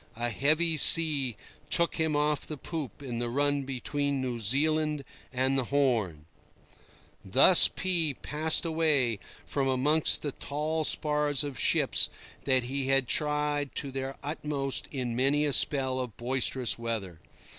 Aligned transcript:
A 0.15 0.29
heavy 0.31 0.77
sea 0.77 1.37
took 1.69 1.97
him 1.97 2.15
off 2.15 2.47
the 2.47 2.57
poop 2.57 3.03
in 3.03 3.19
the 3.19 3.29
run 3.29 3.65
between 3.65 4.19
New 4.19 4.39
Zealand 4.39 5.03
and 5.31 5.55
the 5.59 5.65
Horn." 5.65 6.25
Thus 7.23 7.67
P— 7.67 8.15
passed 8.15 8.65
away 8.65 9.19
from 9.45 9.67
amongst 9.67 10.23
the 10.23 10.31
tall 10.31 10.85
spars 10.85 11.43
of 11.43 11.59
ships 11.59 12.09
that 12.45 12.63
he 12.63 12.87
had 12.87 13.07
tried 13.07 13.75
to 13.75 13.91
their 13.91 14.17
utmost 14.23 14.87
in 14.89 15.15
many 15.15 15.45
a 15.45 15.53
spell 15.53 15.99
of 15.99 16.17
boisterous 16.17 16.79
weather. 16.79 17.19